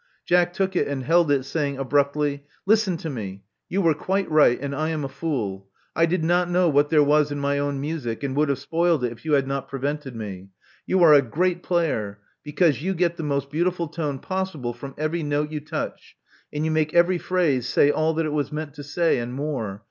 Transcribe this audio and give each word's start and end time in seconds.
Jack 0.25 0.51
took 0.51 0.75
it 0.75 0.87
and 0.87 1.03
held 1.03 1.29
it, 1.29 1.43
saying 1.45 1.77
.abruptly, 1.77 2.43
'* 2.55 2.65
Listen 2.65 2.97
to 2.97 3.07
me. 3.07 3.43
You 3.69 3.83
were 3.83 3.93
quite 3.93 4.27
right; 4.31 4.57
and 4.59 4.75
I 4.75 4.89
am 4.89 5.03
a 5.03 5.07
fool. 5.07 5.69
I 5.95 6.07
did 6.07 6.23
not 6.23 6.49
know 6.49 6.67
what 6.69 6.89
there 6.89 7.03
was 7.03 7.31
in 7.31 7.39
my 7.39 7.59
own 7.59 7.79
music, 7.79 8.23
and 8.23 8.35
would 8.35 8.49
have 8.49 8.57
spoiled 8.57 9.03
it 9.03 9.11
if 9.11 9.25
you 9.25 9.33
had 9.33 9.47
not 9.47 9.67
prevented 9.67 10.15
me. 10.15 10.49
You 10.87 11.03
are 11.03 11.13
a 11.13 11.21
great 11.21 11.61
player, 11.61 12.17
because 12.43 12.81
you 12.81 12.95
get 12.95 13.15
the 13.17 13.21
most 13.21 13.51
beautiful 13.51 13.87
tone 13.87 14.17
possible 14.17 14.73
from 14.73 14.95
every 14.97 15.21
note 15.21 15.51
you 15.51 15.59
touch, 15.59 16.15
and 16.51 16.65
you 16.65 16.71
make 16.71 16.95
every 16.95 17.19
phrase 17.19 17.69
say 17.69 17.91
all 17.91 18.15
that 18.15 18.25
it 18.25 18.33
was 18.33 18.51
meant 18.51 18.73
to 18.73 18.83
say, 18.83 19.19
and 19.19 19.33
more. 19.35 19.79